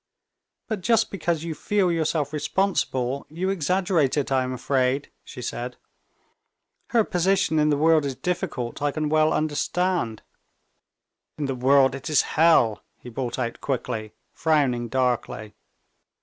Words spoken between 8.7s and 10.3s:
I can well understand."